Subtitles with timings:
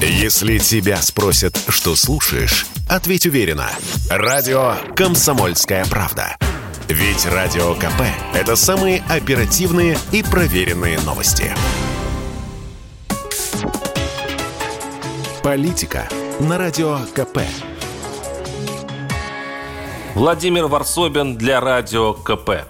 [0.00, 3.70] Если тебя спросят, что слушаешь, ответь уверенно.
[4.10, 6.36] Радио «Комсомольская правда».
[6.86, 8.02] Ведь Радио КП–
[8.34, 11.50] это самые оперативные и проверенные новости.
[15.42, 16.06] Политика
[16.40, 17.38] на Радио КП.
[20.14, 22.66] Владимир Варсобин для Радио КП.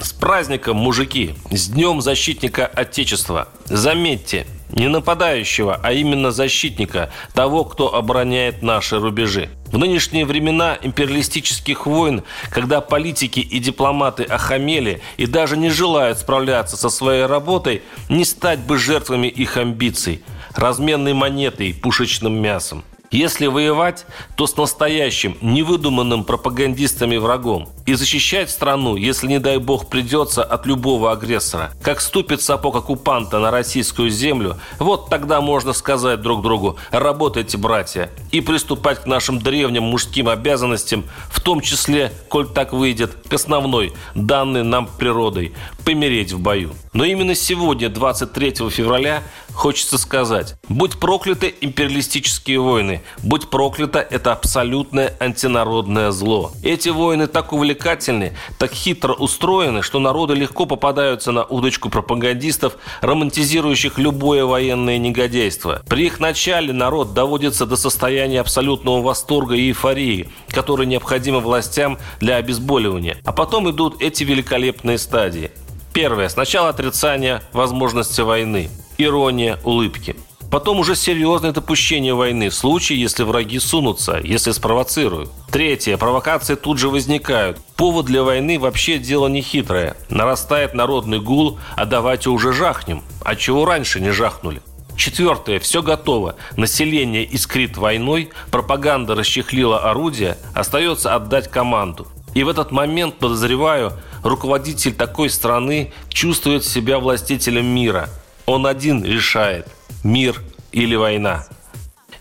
[0.00, 1.34] С праздником, мужики!
[1.50, 3.48] С Днем Защитника Отечества!
[3.66, 4.46] Заметьте,
[4.78, 9.50] не нападающего, а именно защитника, того, кто обороняет наши рубежи.
[9.66, 16.76] В нынешние времена империалистических войн, когда политики и дипломаты охамели и даже не желают справляться
[16.76, 20.22] со своей работой, не стать бы жертвами их амбиций,
[20.54, 22.84] разменной монетой, пушечным мясом.
[23.10, 24.04] Если воевать,
[24.36, 27.70] то с настоящим, невыдуманным пропагандистами врагом.
[27.86, 31.72] И защищать страну, если, не дай бог, придется от любого агрессора.
[31.82, 38.10] Как ступит сапог оккупанта на российскую землю, вот тогда можно сказать друг другу «работайте, братья»,
[38.30, 43.94] и приступать к нашим древним мужским обязанностям, в том числе, коль так выйдет, к основной,
[44.14, 45.54] данной нам природой–
[45.88, 46.74] помереть в бою.
[46.92, 49.22] Но именно сегодня, 23 февраля,
[49.54, 56.52] хочется сказать, будь прокляты империалистические войны, будь проклято это абсолютное антинародное зло.
[56.62, 63.98] Эти войны так увлекательны, так хитро устроены, что народы легко попадаются на удочку пропагандистов, романтизирующих
[63.98, 65.82] любое военное негодяйство.
[65.88, 72.36] При их начале народ доводится до состояния абсолютного восторга и эйфории, которые необходимы властям для
[72.36, 73.18] обезболивания.
[73.24, 75.50] А потом идут эти великолепные стадии.
[75.92, 76.28] Первое.
[76.28, 80.16] Сначала отрицание возможности войны ирония улыбки.
[80.50, 85.30] Потом уже серьезное допущение войны в случае, если враги сунутся, если спровоцируют.
[85.50, 85.98] Третье.
[85.98, 87.58] Провокации тут же возникают.
[87.76, 89.94] Повод для войны вообще дело не хитрое.
[90.08, 93.02] Нарастает народный гул, а давайте уже жахнем.
[93.24, 94.62] А чего раньше не жахнули?
[94.96, 95.60] Четвертое.
[95.60, 96.36] Все готово.
[96.56, 102.08] Население искрит войной, пропаганда расчехлила орудия, остается отдать команду.
[102.34, 103.92] И в этот момент, подозреваю,
[104.22, 108.08] руководитель такой страны чувствует себя властителем мира–
[108.48, 109.66] он один решает,
[110.02, 110.42] мир
[110.72, 111.46] или война.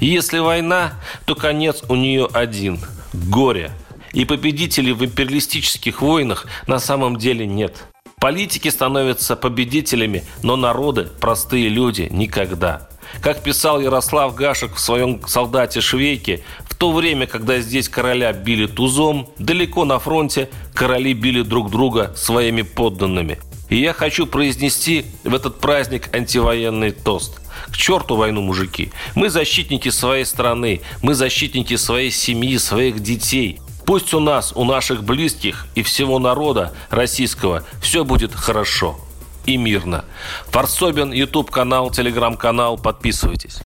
[0.00, 0.94] Если война,
[1.24, 2.80] то конец у нее один–
[3.12, 3.70] горе.
[4.12, 7.84] И победителей в империалистических войнах на самом деле нет.
[8.20, 12.88] Политики становятся победителями, но народы, простые люди, никогда.
[13.20, 18.66] Как писал Ярослав Гашек в своем «Солдате Швейке», в то время, когда здесь короля били
[18.66, 23.38] тузом, далеко на фронте короли били друг друга своими подданными.
[23.68, 27.40] И я хочу произнести в этот праздник антивоенный тост.
[27.70, 28.92] К черту войну, мужики.
[29.14, 33.60] Мы защитники своей страны, мы защитники своей семьи, своих детей.
[33.84, 38.98] Пусть у нас, у наших близких и всего народа российского все будет хорошо
[39.46, 40.04] и мирно.
[40.50, 42.78] Фарсобин, YouTube канал, телеграм-канал.
[42.78, 43.65] Подписывайтесь.